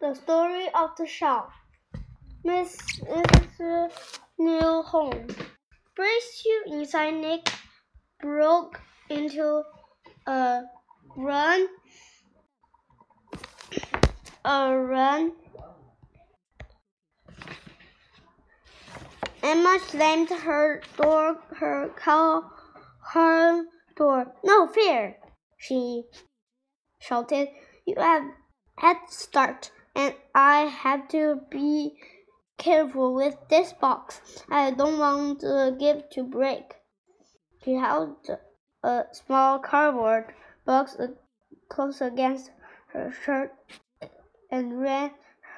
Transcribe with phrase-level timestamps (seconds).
[0.00, 1.52] The story of the shop.
[2.42, 3.92] Mrs.
[4.38, 5.26] New home.
[5.94, 7.52] Brace you inside Nick
[8.18, 9.62] broke into
[10.26, 10.62] a
[11.14, 11.68] run
[14.42, 15.32] a run
[19.42, 22.50] Emma slammed her door her car,
[23.12, 23.64] her
[23.96, 24.34] door.
[24.42, 25.18] No fear,
[25.58, 26.04] she
[27.00, 27.48] shouted.
[27.86, 28.22] You have
[28.78, 31.96] head start and I have to be
[32.58, 34.20] careful with this box.
[34.48, 36.74] I don't want the gift to break.
[37.64, 38.16] She held
[38.82, 40.32] a small cardboard
[40.64, 40.96] box
[41.68, 42.50] close against
[42.88, 43.52] her shirt
[44.50, 45.10] and ran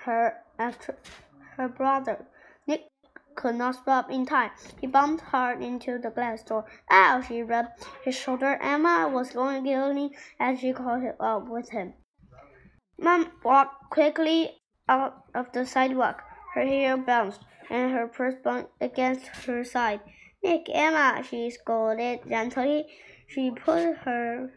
[0.05, 0.97] her after
[1.57, 2.27] her brother.
[2.67, 2.89] Nick
[3.35, 4.51] could not stop in time.
[4.81, 6.65] He bumped hard into the glass door.
[6.91, 7.23] Ow!
[7.23, 8.59] She rubbed his shoulder.
[8.61, 11.95] Emma was going giggling as she caught up with him.
[13.03, 16.23] Mom walked quickly out of the sidewalk.
[16.55, 20.01] Her hair bounced, and her purse bumped against her side.
[20.43, 22.87] Nick, Emma, she scolded gently.
[23.27, 24.51] She put her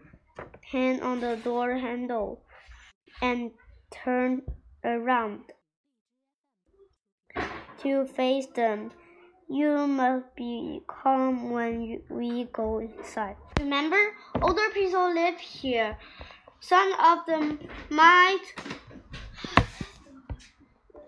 [0.71, 2.43] hand on the door handle
[3.21, 3.51] and
[3.91, 4.43] turned
[4.83, 5.41] around
[7.81, 8.91] to face them.
[9.49, 13.37] You must be calm when we go inside.
[13.59, 15.97] Remember, older people live here.
[16.67, 17.59] Some of them
[17.91, 18.41] might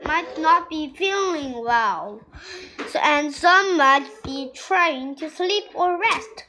[0.06, 2.22] might not be feeling well,
[2.94, 6.46] and some might be trying to sleep or rest.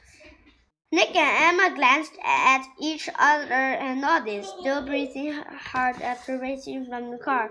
[0.91, 7.09] Nick and Emma glanced at each other and nodded, still breathing hard after racing from
[7.09, 7.49] the car.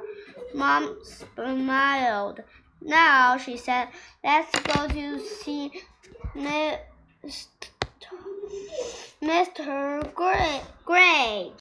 [0.55, 0.97] Mom
[1.35, 2.41] smiled.
[2.81, 3.89] Now, she said,
[4.23, 5.73] let's go to see
[9.23, 10.15] Mr.
[10.87, 11.53] Gray.